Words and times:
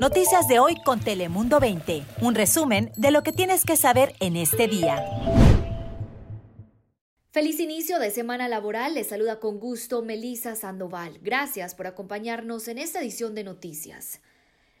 Noticias 0.00 0.46
de 0.46 0.58
hoy 0.58 0.74
con 0.84 1.00
Telemundo 1.00 1.58
20. 1.58 2.04
Un 2.20 2.34
resumen 2.34 2.92
de 2.96 3.10
lo 3.10 3.22
que 3.22 3.32
tienes 3.32 3.64
que 3.64 3.76
saber 3.76 4.14
en 4.20 4.36
este 4.36 4.68
día. 4.68 5.02
Feliz 7.30 7.60
inicio 7.60 7.98
de 7.98 8.10
semana 8.10 8.48
laboral. 8.48 8.94
Les 8.94 9.08
saluda 9.08 9.40
con 9.40 9.58
gusto 9.58 10.02
Melisa 10.02 10.54
Sandoval. 10.54 11.18
Gracias 11.22 11.74
por 11.74 11.86
acompañarnos 11.86 12.68
en 12.68 12.76
esta 12.76 13.00
edición 13.00 13.34
de 13.34 13.44
noticias. 13.44 14.20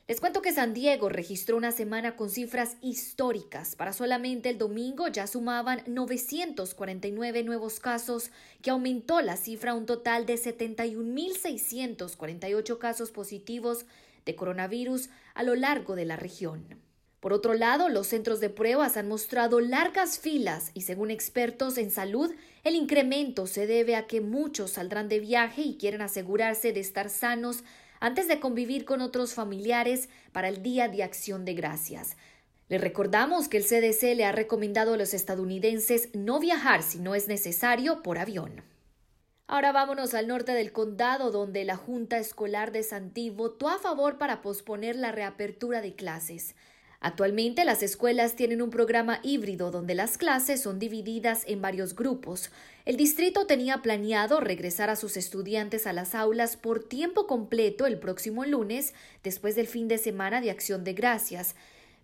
Les 0.08 0.20
cuento 0.20 0.42
que 0.42 0.52
San 0.52 0.74
Diego 0.74 1.08
registró 1.08 1.56
una 1.56 1.72
semana 1.72 2.14
con 2.14 2.30
cifras 2.30 2.76
históricas. 2.80 3.74
Para 3.74 3.92
solamente 3.92 4.50
el 4.50 4.58
domingo 4.58 5.08
ya 5.08 5.26
sumaban 5.26 5.82
949 5.86 7.42
nuevos 7.42 7.80
casos, 7.80 8.30
que 8.62 8.70
aumentó 8.70 9.20
la 9.20 9.36
cifra 9.36 9.72
a 9.72 9.74
un 9.74 9.86
total 9.86 10.24
de 10.26 10.34
71.648 10.34 12.78
casos 12.78 13.10
positivos 13.10 13.86
de 14.26 14.36
coronavirus 14.36 15.08
a 15.34 15.42
lo 15.42 15.54
largo 15.54 15.96
de 15.96 16.04
la 16.04 16.16
región. 16.16 16.82
Por 17.20 17.32
otro 17.32 17.54
lado, 17.54 17.88
los 17.88 18.08
centros 18.08 18.40
de 18.40 18.50
pruebas 18.50 18.96
han 18.96 19.08
mostrado 19.08 19.60
largas 19.60 20.18
filas 20.18 20.70
y 20.74 20.82
según 20.82 21.10
expertos 21.10 21.78
en 21.78 21.90
salud, 21.90 22.32
el 22.62 22.74
incremento 22.74 23.46
se 23.46 23.66
debe 23.66 23.96
a 23.96 24.06
que 24.06 24.20
muchos 24.20 24.72
saldrán 24.72 25.08
de 25.08 25.18
viaje 25.20 25.62
y 25.62 25.76
quieren 25.78 26.02
asegurarse 26.02 26.72
de 26.72 26.80
estar 26.80 27.08
sanos 27.08 27.64
antes 27.98 28.28
de 28.28 28.38
convivir 28.38 28.84
con 28.84 29.00
otros 29.00 29.32
familiares 29.32 30.08
para 30.32 30.48
el 30.48 30.62
Día 30.62 30.88
de 30.88 31.02
Acción 31.02 31.44
de 31.44 31.54
Gracias. 31.54 32.16
Le 32.68 32.78
recordamos 32.78 33.48
que 33.48 33.56
el 33.56 33.64
CDC 33.64 34.14
le 34.16 34.24
ha 34.24 34.32
recomendado 34.32 34.94
a 34.94 34.96
los 34.96 35.14
estadounidenses 35.14 36.10
no 36.12 36.38
viajar 36.38 36.82
si 36.82 36.98
no 36.98 37.14
es 37.14 37.28
necesario 37.28 38.02
por 38.02 38.18
avión. 38.18 38.62
Ahora 39.48 39.70
vámonos 39.70 40.14
al 40.14 40.26
norte 40.26 40.52
del 40.52 40.72
condado, 40.72 41.30
donde 41.30 41.64
la 41.64 41.76
Junta 41.76 42.18
Escolar 42.18 42.72
de 42.72 42.82
Santí 42.82 43.30
votó 43.30 43.68
a 43.68 43.78
favor 43.78 44.18
para 44.18 44.42
posponer 44.42 44.96
la 44.96 45.12
reapertura 45.12 45.80
de 45.80 45.94
clases. 45.94 46.56
Actualmente 46.98 47.64
las 47.64 47.84
escuelas 47.84 48.34
tienen 48.34 48.60
un 48.60 48.70
programa 48.70 49.20
híbrido 49.22 49.70
donde 49.70 49.94
las 49.94 50.18
clases 50.18 50.62
son 50.62 50.80
divididas 50.80 51.44
en 51.46 51.62
varios 51.62 51.94
grupos. 51.94 52.50
El 52.84 52.96
distrito 52.96 53.46
tenía 53.46 53.82
planeado 53.82 54.40
regresar 54.40 54.90
a 54.90 54.96
sus 54.96 55.16
estudiantes 55.16 55.86
a 55.86 55.92
las 55.92 56.16
aulas 56.16 56.56
por 56.56 56.82
tiempo 56.82 57.28
completo 57.28 57.86
el 57.86 58.00
próximo 58.00 58.44
lunes, 58.44 58.94
después 59.22 59.54
del 59.54 59.68
fin 59.68 59.86
de 59.86 59.98
semana 59.98 60.40
de 60.40 60.50
acción 60.50 60.82
de 60.82 60.94
gracias. 60.94 61.54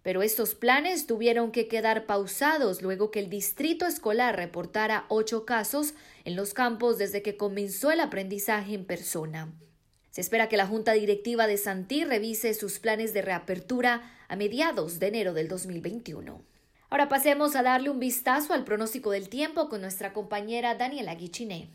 Pero 0.03 0.22
estos 0.22 0.55
planes 0.55 1.06
tuvieron 1.06 1.53
que 1.53 1.69
quedar 1.69 2.06
pausados 2.06 2.83
luego 2.83 3.11
que 3.11 3.20
el 3.20 3.31
distrito 3.31 3.86
escolar 3.86 4.36
reportara 4.36 5.06
ocho 5.08 5.45
casos 5.45 5.95
en 6.25 6.34
los 6.34 6.55
campos 6.55 6.98
desde 6.98 7.22
que 7.22 7.36
comenzó 7.36 7.91
el 7.91 8.00
aprendizaje 8.00 8.75
en 8.75 8.84
persona. 8.84 9.53
Se 10.11 10.20
espera 10.20 10.48
que 10.48 10.56
la 10.56 10.67
Junta 10.67 10.92
Directiva 10.92 11.47
de 11.47 11.56
Santí 11.56 12.05
revise 12.05 12.53
sus 12.53 12.78
planes 12.78 13.14
de 13.14 13.23
reapertura 13.23 14.03
a 14.28 14.36
mediados 14.36 14.98
de 14.98 15.08
enero 15.08 15.33
del 15.33 15.48
2021. 15.48 16.42
Ahora 16.91 17.08
pasemos 17.08 17.56
a 17.56 17.62
darle 17.62 17.89
un 17.89 17.98
vistazo 17.98 18.53
al 18.53 18.64
pronóstico 18.64 19.12
del 19.12 19.30
tiempo 19.30 19.70
con 19.70 19.80
nuestra 19.80 20.12
compañera 20.12 20.75
Daniela 20.75 21.14
Guichiné. 21.14 21.70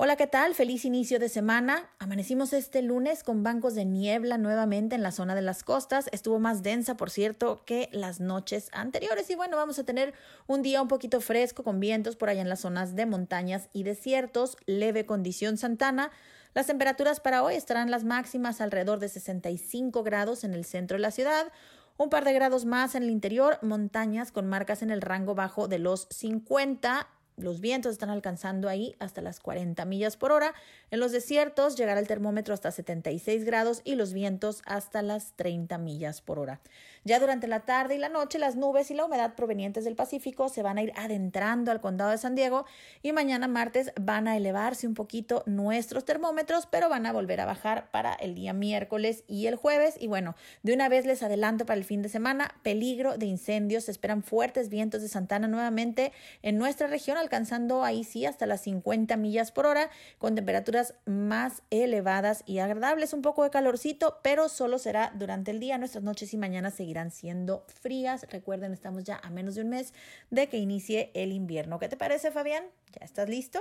Hola, 0.00 0.14
¿qué 0.14 0.28
tal? 0.28 0.54
Feliz 0.54 0.84
inicio 0.84 1.18
de 1.18 1.28
semana. 1.28 1.90
Amanecimos 1.98 2.52
este 2.52 2.82
lunes 2.82 3.24
con 3.24 3.42
bancos 3.42 3.74
de 3.74 3.84
niebla 3.84 4.38
nuevamente 4.38 4.94
en 4.94 5.02
la 5.02 5.10
zona 5.10 5.34
de 5.34 5.42
las 5.42 5.64
costas. 5.64 6.08
Estuvo 6.12 6.38
más 6.38 6.62
densa, 6.62 6.96
por 6.96 7.10
cierto, 7.10 7.64
que 7.64 7.88
las 7.90 8.20
noches 8.20 8.70
anteriores. 8.72 9.28
Y 9.28 9.34
bueno, 9.34 9.56
vamos 9.56 9.76
a 9.80 9.82
tener 9.82 10.14
un 10.46 10.62
día 10.62 10.80
un 10.82 10.86
poquito 10.86 11.20
fresco 11.20 11.64
con 11.64 11.80
vientos 11.80 12.14
por 12.14 12.28
allá 12.28 12.42
en 12.42 12.48
las 12.48 12.60
zonas 12.60 12.94
de 12.94 13.06
montañas 13.06 13.70
y 13.72 13.82
desiertos. 13.82 14.56
Leve 14.66 15.04
condición 15.04 15.56
Santana. 15.56 16.12
Las 16.54 16.68
temperaturas 16.68 17.18
para 17.18 17.42
hoy 17.42 17.56
estarán 17.56 17.90
las 17.90 18.04
máximas 18.04 18.60
alrededor 18.60 19.00
de 19.00 19.08
65 19.08 20.04
grados 20.04 20.44
en 20.44 20.54
el 20.54 20.64
centro 20.64 20.96
de 20.96 21.02
la 21.02 21.10
ciudad, 21.10 21.50
un 21.96 22.08
par 22.08 22.24
de 22.24 22.32
grados 22.34 22.66
más 22.66 22.94
en 22.94 23.02
el 23.02 23.10
interior, 23.10 23.58
montañas 23.62 24.30
con 24.30 24.46
marcas 24.46 24.82
en 24.82 24.90
el 24.90 25.02
rango 25.02 25.34
bajo 25.34 25.66
de 25.66 25.80
los 25.80 26.06
50 26.10 27.08
los 27.38 27.60
vientos 27.60 27.92
están 27.92 28.10
alcanzando 28.10 28.68
ahí 28.68 28.94
hasta 28.98 29.20
las 29.20 29.40
40 29.40 29.84
millas 29.84 30.16
por 30.16 30.32
hora. 30.32 30.54
En 30.90 31.00
los 31.00 31.12
desiertos 31.12 31.76
llegará 31.76 32.00
el 32.00 32.06
termómetro 32.06 32.54
hasta 32.54 32.70
76 32.70 33.44
grados 33.44 33.80
y 33.84 33.94
los 33.94 34.12
vientos 34.12 34.62
hasta 34.66 35.02
las 35.02 35.32
30 35.36 35.78
millas 35.78 36.20
por 36.20 36.38
hora. 36.38 36.60
Ya 37.04 37.20
durante 37.20 37.46
la 37.46 37.60
tarde 37.60 37.94
y 37.94 37.98
la 37.98 38.08
noche 38.08 38.38
las 38.38 38.56
nubes 38.56 38.90
y 38.90 38.94
la 38.94 39.04
humedad 39.04 39.34
provenientes 39.34 39.84
del 39.84 39.96
Pacífico 39.96 40.48
se 40.48 40.62
van 40.62 40.78
a 40.78 40.82
ir 40.82 40.92
adentrando 40.96 41.70
al 41.70 41.80
condado 41.80 42.10
de 42.10 42.18
San 42.18 42.34
Diego 42.34 42.66
y 43.02 43.12
mañana 43.12 43.48
martes 43.48 43.92
van 44.00 44.28
a 44.28 44.36
elevarse 44.36 44.86
un 44.86 44.94
poquito 44.94 45.42
nuestros 45.46 46.04
termómetros, 46.04 46.66
pero 46.66 46.88
van 46.88 47.06
a 47.06 47.12
volver 47.12 47.40
a 47.40 47.46
bajar 47.46 47.90
para 47.90 48.14
el 48.14 48.34
día 48.34 48.52
miércoles 48.52 49.24
y 49.26 49.46
el 49.46 49.56
jueves. 49.56 49.94
Y 49.98 50.08
bueno, 50.08 50.34
de 50.62 50.74
una 50.74 50.88
vez 50.88 51.06
les 51.06 51.22
adelanto 51.22 51.66
para 51.66 51.78
el 51.78 51.84
fin 51.84 52.02
de 52.02 52.08
semana, 52.08 52.54
peligro 52.62 53.16
de 53.16 53.26
incendios, 53.26 53.84
se 53.84 53.90
esperan 53.90 54.22
fuertes 54.22 54.68
vientos 54.68 55.02
de 55.02 55.08
Santana 55.08 55.48
nuevamente 55.48 56.12
en 56.42 56.58
nuestra 56.58 56.88
región 56.88 57.16
alcanzando 57.28 57.84
ahí 57.84 58.04
sí 58.04 58.24
hasta 58.24 58.46
las 58.46 58.62
50 58.62 59.16
millas 59.18 59.52
por 59.52 59.66
hora, 59.66 59.90
con 60.16 60.34
temperaturas 60.34 60.94
más 61.04 61.62
elevadas 61.68 62.42
y 62.46 62.58
agradables, 62.58 63.12
un 63.12 63.20
poco 63.20 63.44
de 63.44 63.50
calorcito, 63.50 64.18
pero 64.22 64.48
solo 64.48 64.78
será 64.78 65.12
durante 65.14 65.50
el 65.50 65.60
día. 65.60 65.76
Nuestras 65.76 66.02
noches 66.02 66.32
y 66.32 66.38
mañanas 66.38 66.74
seguirán 66.74 67.10
siendo 67.10 67.64
frías. 67.66 68.26
Recuerden, 68.30 68.72
estamos 68.72 69.04
ya 69.04 69.20
a 69.22 69.28
menos 69.28 69.56
de 69.56 69.62
un 69.62 69.68
mes 69.68 69.92
de 70.30 70.48
que 70.48 70.56
inicie 70.56 71.10
el 71.12 71.32
invierno. 71.32 71.78
¿Qué 71.78 71.88
te 71.88 71.98
parece, 71.98 72.30
Fabián? 72.30 72.64
¿Ya 72.98 73.04
estás 73.04 73.28
listo? 73.28 73.60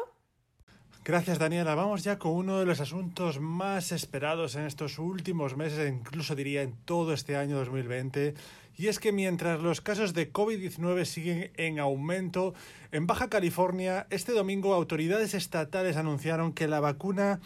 Gracias, 1.07 1.39
Daniela. 1.39 1.73
Vamos 1.73 2.03
ya 2.03 2.19
con 2.19 2.33
uno 2.33 2.59
de 2.59 2.65
los 2.65 2.81
asuntos 2.81 3.39
más 3.39 3.93
esperados 3.93 4.55
en 4.55 4.63
estos 4.63 4.99
últimos 4.99 5.55
meses, 5.55 5.89
incluso 5.89 6.35
diría 6.35 6.63
en 6.63 6.73
todo 6.83 7.13
este 7.13 7.37
año 7.37 7.55
2020, 7.55 8.33
y 8.75 8.87
es 8.87 8.99
que 8.99 9.13
mientras 9.13 9.61
los 9.61 9.79
casos 9.79 10.13
de 10.13 10.33
COVID-19 10.33 11.05
siguen 11.05 11.51
en 11.55 11.79
aumento, 11.79 12.55
en 12.91 13.07
Baja 13.07 13.29
California, 13.29 14.05
este 14.09 14.33
domingo 14.33 14.73
autoridades 14.73 15.33
estatales 15.33 15.95
anunciaron 15.95 16.51
que 16.51 16.67
la 16.67 16.81
vacuna 16.81 17.39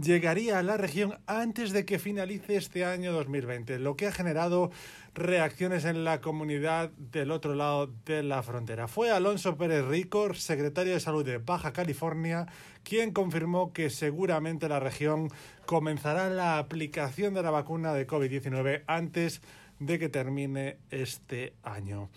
llegaría 0.00 0.58
a 0.58 0.62
la 0.62 0.76
región 0.76 1.18
antes 1.26 1.72
de 1.72 1.84
que 1.84 1.98
finalice 1.98 2.56
este 2.56 2.84
año 2.84 3.12
2020, 3.12 3.78
lo 3.78 3.96
que 3.96 4.06
ha 4.06 4.12
generado 4.12 4.70
reacciones 5.14 5.84
en 5.84 6.04
la 6.04 6.20
comunidad 6.20 6.90
del 6.90 7.32
otro 7.32 7.54
lado 7.54 7.90
de 8.04 8.22
la 8.22 8.42
frontera. 8.42 8.86
Fue 8.86 9.10
Alonso 9.10 9.56
Pérez 9.56 9.84
Rico, 9.84 10.32
secretario 10.34 10.94
de 10.94 11.00
Salud 11.00 11.24
de 11.24 11.38
Baja 11.38 11.72
California, 11.72 12.46
quien 12.84 13.12
confirmó 13.12 13.72
que 13.72 13.90
seguramente 13.90 14.68
la 14.68 14.78
región 14.78 15.30
comenzará 15.66 16.30
la 16.30 16.58
aplicación 16.58 17.34
de 17.34 17.42
la 17.42 17.50
vacuna 17.50 17.92
de 17.92 18.06
COVID-19 18.06 18.84
antes 18.86 19.42
de 19.80 19.98
que 19.98 20.08
termine 20.08 20.78
este 20.90 21.54
año. 21.62 22.08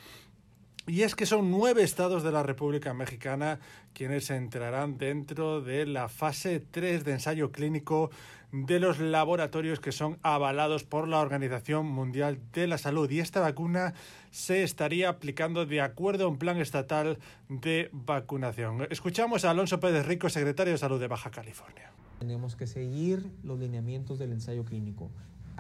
Y 0.88 1.04
es 1.04 1.14
que 1.16 1.28
son 1.28 1.52
nueve 1.52 1.84
estados 1.84 2.24
de 2.24 2.32
la 2.32 2.42
República 2.42 2.94
Mexicana 2.94 3.60
quienes 3.94 4.30
entrarán 4.32 4.98
dentro 4.98 5.62
de 5.62 5.86
la 5.86 6.10
fase 6.10 6.60
3 6.60 7.04
de 7.04 7.12
ensayo 7.12 7.52
clínico 7.52 8.10
de 8.52 8.80
los 8.80 9.00
laboratorios 9.00 9.80
que 9.80 9.92
son 9.92 10.18
avalados 10.24 10.84
por 10.84 11.08
la 11.08 11.20
Organización 11.20 11.86
Mundial 11.86 12.40
de 12.52 12.68
la 12.68 12.78
Salud. 12.78 13.10
Y 13.10 13.20
esta 13.20 13.40
vacuna 13.40 13.94
se 14.32 14.64
estaría 14.64 15.10
aplicando 15.10 15.66
de 15.66 15.82
acuerdo 15.82 16.26
a 16.26 16.28
un 16.28 16.38
plan 16.38 16.58
estatal 16.58 17.20
de 17.48 17.90
vacunación. 17.94 18.88
Escuchamos 18.90 19.46
a 19.46 19.52
Alonso 19.52 19.80
Pérez 19.80 20.06
Rico, 20.06 20.30
secretario 20.30 20.74
de 20.74 20.80
Salud 20.80 21.00
de 21.00 21.08
Baja 21.08 21.30
California. 21.30 21.92
Tenemos 22.20 22.56
que 22.56 22.68
seguir 22.68 23.32
los 23.44 23.60
lineamientos 23.60 24.20
del 24.20 24.32
ensayo 24.32 24.66
clínico 24.66 25.12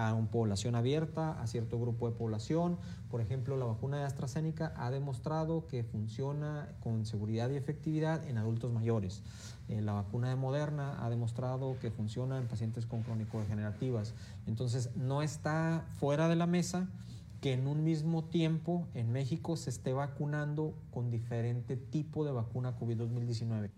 a 0.07 0.13
una 0.13 0.29
población 0.29 0.75
abierta, 0.75 1.41
a 1.41 1.47
cierto 1.47 1.79
grupo 1.79 2.09
de 2.09 2.15
población. 2.15 2.77
Por 3.09 3.21
ejemplo, 3.21 3.57
la 3.57 3.65
vacuna 3.65 3.97
de 3.97 4.03
AstraZeneca 4.03 4.73
ha 4.77 4.91
demostrado 4.91 5.67
que 5.67 5.83
funciona 5.83 6.69
con 6.81 7.05
seguridad 7.05 7.49
y 7.49 7.55
efectividad 7.55 8.27
en 8.27 8.37
adultos 8.37 8.71
mayores. 8.71 9.23
Eh, 9.67 9.81
la 9.81 9.93
vacuna 9.93 10.29
de 10.29 10.35
Moderna 10.35 11.03
ha 11.05 11.09
demostrado 11.09 11.77
que 11.79 11.91
funciona 11.91 12.37
en 12.37 12.47
pacientes 12.47 12.85
con 12.85 13.03
crónico-degenerativas. 13.03 14.13
Entonces, 14.47 14.95
no 14.95 15.21
está 15.21 15.85
fuera 15.99 16.27
de 16.27 16.35
la 16.35 16.47
mesa 16.47 16.87
que 17.41 17.53
en 17.53 17.67
un 17.67 17.83
mismo 17.83 18.23
tiempo 18.23 18.87
en 18.93 19.11
México 19.11 19.57
se 19.57 19.71
esté 19.71 19.93
vacunando 19.93 20.75
con 20.91 21.09
diferente 21.09 21.75
tipo 21.75 22.23
de 22.23 22.31
vacuna 22.31 22.77
COVID-2019. 22.77 23.71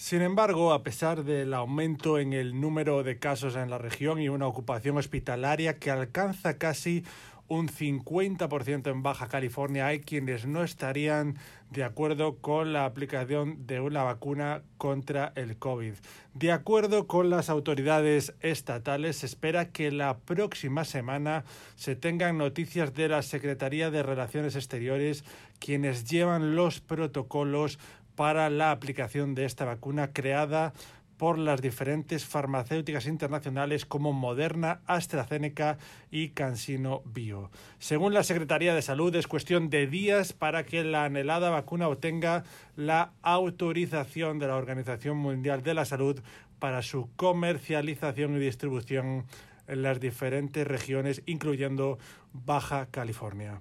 Sin 0.00 0.22
embargo, 0.22 0.72
a 0.72 0.82
pesar 0.82 1.24
del 1.24 1.52
aumento 1.52 2.18
en 2.18 2.32
el 2.32 2.58
número 2.58 3.02
de 3.02 3.18
casos 3.18 3.54
en 3.54 3.68
la 3.68 3.76
región 3.76 4.18
y 4.18 4.30
una 4.30 4.46
ocupación 4.46 4.96
hospitalaria 4.96 5.78
que 5.78 5.90
alcanza 5.90 6.56
casi 6.56 7.04
un 7.48 7.68
50% 7.68 8.90
en 8.90 9.02
Baja 9.02 9.28
California, 9.28 9.88
hay 9.88 10.00
quienes 10.00 10.46
no 10.46 10.64
estarían 10.64 11.36
de 11.70 11.84
acuerdo 11.84 12.38
con 12.38 12.72
la 12.72 12.86
aplicación 12.86 13.66
de 13.66 13.80
una 13.80 14.02
vacuna 14.02 14.62
contra 14.78 15.32
el 15.34 15.58
COVID. 15.58 15.94
De 16.32 16.52
acuerdo 16.52 17.06
con 17.06 17.28
las 17.28 17.50
autoridades 17.50 18.34
estatales, 18.40 19.16
se 19.16 19.26
espera 19.26 19.70
que 19.70 19.90
la 19.90 20.16
próxima 20.18 20.84
semana 20.84 21.44
se 21.74 21.94
tengan 21.94 22.38
noticias 22.38 22.94
de 22.94 23.08
la 23.08 23.20
Secretaría 23.20 23.90
de 23.90 24.02
Relaciones 24.02 24.56
Exteriores, 24.56 25.24
quienes 25.58 26.04
llevan 26.08 26.56
los 26.56 26.80
protocolos 26.80 27.78
para 28.20 28.50
la 28.50 28.70
aplicación 28.70 29.34
de 29.34 29.46
esta 29.46 29.64
vacuna 29.64 30.12
creada 30.12 30.74
por 31.16 31.38
las 31.38 31.62
diferentes 31.62 32.26
farmacéuticas 32.26 33.06
internacionales 33.06 33.86
como 33.86 34.12
Moderna, 34.12 34.82
AstraZeneca 34.84 35.78
y 36.10 36.28
CanSino 36.28 37.00
Bio. 37.06 37.50
Según 37.78 38.12
la 38.12 38.22
Secretaría 38.22 38.74
de 38.74 38.82
Salud, 38.82 39.16
es 39.16 39.26
cuestión 39.26 39.70
de 39.70 39.86
días 39.86 40.34
para 40.34 40.66
que 40.66 40.84
la 40.84 41.06
anhelada 41.06 41.48
vacuna 41.48 41.88
obtenga 41.88 42.44
la 42.76 43.14
autorización 43.22 44.38
de 44.38 44.48
la 44.48 44.56
Organización 44.56 45.16
Mundial 45.16 45.62
de 45.62 45.72
la 45.72 45.86
Salud 45.86 46.20
para 46.58 46.82
su 46.82 47.08
comercialización 47.16 48.36
y 48.36 48.40
distribución 48.40 49.24
en 49.66 49.80
las 49.80 49.98
diferentes 49.98 50.66
regiones, 50.66 51.22
incluyendo 51.24 51.98
Baja 52.34 52.84
California. 52.90 53.60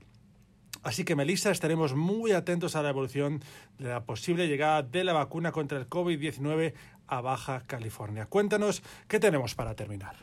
Así 0.81 1.03
que, 1.03 1.15
Melissa, 1.15 1.51
estaremos 1.51 1.93
muy 1.93 2.31
atentos 2.31 2.75
a 2.75 2.81
la 2.81 2.89
evolución 2.89 3.41
de 3.77 3.89
la 3.89 4.05
posible 4.05 4.47
llegada 4.47 4.81
de 4.81 5.03
la 5.03 5.13
vacuna 5.13 5.51
contra 5.51 5.77
el 5.77 5.89
COVID-19 5.89 6.73
a 7.07 7.21
Baja 7.21 7.63
California. 7.67 8.27
Cuéntanos 8.27 8.81
qué 9.07 9.19
tenemos 9.19 9.55
para 9.55 9.75
terminar. 9.75 10.15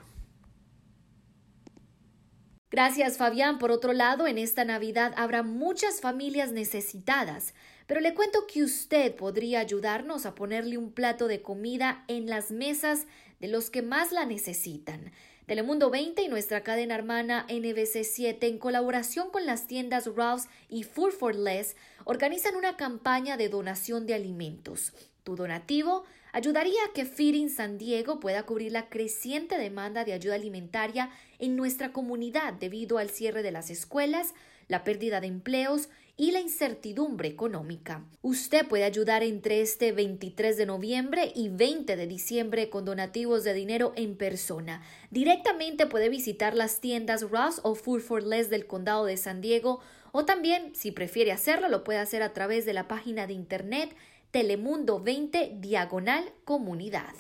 Gracias, 2.71 3.17
Fabián. 3.17 3.59
Por 3.59 3.71
otro 3.71 3.93
lado, 3.93 4.27
en 4.27 4.39
esta 4.39 4.65
Navidad 4.65 5.15
habrá 5.17 5.43
muchas 5.43 6.01
familias 6.01 6.53
necesitadas, 6.53 7.55
pero 7.87 8.01
le 8.01 8.13
cuento 8.13 8.47
que 8.53 8.65
usted 8.65 9.15
podría 9.15 9.61
ayudarnos 9.61 10.27
a 10.27 10.35
ponerle 10.35 10.77
un 10.77 10.93
plato 10.93 11.29
de 11.29 11.43
comida 11.43 12.05
en 12.09 12.27
las 12.27 12.51
mesas 12.51 13.07
de 13.41 13.49
los 13.49 13.71
que 13.71 13.83
más 13.83 14.11
la 14.11 14.27
necesitan. 14.27 15.13
Telemundo 15.47 15.91
20 15.91 16.23
y 16.23 16.29
nuestra 16.29 16.65
cadena 16.65 16.97
hermana 16.97 17.47
NBC7, 17.49 18.49
en 18.49 18.59
colaboración 18.59 19.31
con 19.31 19.47
las 19.47 19.69
tiendas 19.69 20.11
Ralph's 20.17 20.49
y 20.69 20.83
Food 20.83 21.13
for 21.13 21.37
Less, 21.37 21.77
organizan 22.05 22.57
una 22.57 22.77
campaña 22.77 23.37
de 23.37 23.49
donación 23.49 24.07
de 24.07 24.15
alimentos. 24.15 24.93
Tu 25.23 25.37
donativo 25.37 26.03
ayudaría 26.33 26.81
a 26.85 26.93
que 26.93 27.05
Feeding 27.05 27.49
San 27.49 27.79
Diego 27.79 28.19
pueda 28.19 28.43
cubrir 28.43 28.73
la 28.73 28.89
creciente 28.89 29.57
demanda 29.57 30.05
de 30.05 30.15
ayuda 30.15 30.35
alimentaria 30.35 31.11
en 31.39 31.55
nuestra 31.55 31.93
comunidad 31.93 32.55
debido 32.55 32.99
al 32.99 33.11
cierre 33.11 33.45
de 33.45 33.53
las 33.53 33.71
escuelas, 33.71 34.35
la 34.67 34.83
pérdida 34.83 35.21
de 35.21 35.29
empleos 35.29 35.91
y 36.17 36.31
la 36.31 36.41
incertidumbre 36.41 37.29
económica. 37.29 38.05
Usted 38.23 38.67
puede 38.67 38.85
ayudar 38.85 39.23
entre 39.23 39.61
este 39.61 39.93
23 39.93 40.57
de 40.57 40.67
noviembre 40.67 41.33
y 41.35 41.51
20 41.51 41.95
de 41.97 42.07
diciembre 42.07 42.71
con 42.71 42.85
donativos 42.85 43.45
de 43.45 43.53
dinero 43.53 43.93
en 43.97 44.17
persona. 44.17 44.83
Directamente 45.11 45.87
puede 45.87 46.09
visitar 46.09 46.55
las 46.55 46.81
tiendas 46.81 47.31
Ross 47.31 47.61
o 47.63 47.75
Food 47.75 48.01
for 48.01 48.23
Less 48.23 48.49
del 48.49 48.67
condado 48.67 49.05
de 49.05 49.17
San 49.17 49.41
Diego 49.41 49.81
o 50.13 50.25
también, 50.25 50.75
si 50.75 50.93
prefiere 50.93 51.33
hacerlo, 51.33 51.69
lo 51.69 51.85
puede 51.85 51.99
hacer 51.99 52.23
a 52.23 52.33
través 52.33 52.65
de 52.65 52.73
la 52.73 52.89
página 52.89 53.27
de 53.27 53.35
internet 53.35 53.95
Telemundo 54.31 55.01
20 55.01 55.57
Diagonal 55.61 56.33
Comunidad. 56.45 57.13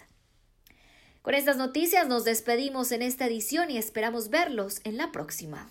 Con 1.20 1.34
estas 1.34 1.58
noticias 1.58 2.08
nos 2.08 2.24
despedimos 2.24 2.92
en 2.92 3.02
esta 3.02 3.26
edición 3.26 3.70
y 3.70 3.76
esperamos 3.76 4.30
verlos 4.30 4.80
en 4.84 4.96
la 4.96 5.12
próxima. 5.12 5.70